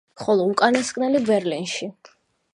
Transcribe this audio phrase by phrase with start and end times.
[0.21, 1.93] ხოლო უკანასკნელი ბერლინში.